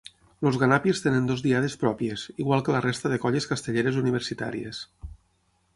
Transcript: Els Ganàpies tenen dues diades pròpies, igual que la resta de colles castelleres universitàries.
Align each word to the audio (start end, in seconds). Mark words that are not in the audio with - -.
Els 0.51 0.55
Ganàpies 0.61 1.01
tenen 1.03 1.27
dues 1.31 1.43
diades 1.47 1.75
pròpies, 1.83 2.23
igual 2.45 2.65
que 2.69 2.75
la 2.77 2.81
resta 2.87 3.13
de 3.13 3.21
colles 3.27 3.49
castelleres 3.53 4.01
universitàries. 4.05 4.83